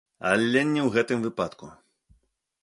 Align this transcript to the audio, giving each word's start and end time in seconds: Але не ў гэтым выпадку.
Але 0.29 0.63
не 0.69 0.81
ў 0.87 0.95
гэтым 0.95 1.19
выпадку. 1.27 1.65